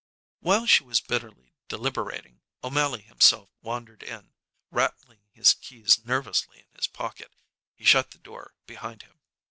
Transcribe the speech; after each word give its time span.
While 0.39 0.65
she 0.65 0.83
was 0.83 0.99
bitterly 0.99 1.53
deliberating, 1.67 2.41
O'Mally 2.63 3.01
himself 3.03 3.49
wandered 3.61 4.01
in, 4.01 4.33
rattling 4.71 5.25
his 5.31 5.53
keys 5.53 6.03
nervously 6.03 6.57
in 6.57 6.75
his 6.75 6.87
pocket. 6.87 7.35
He 7.75 7.85
shut 7.85 8.09
the 8.09 8.17
door 8.17 8.55
behind 8.65 9.03
him. 9.03 9.19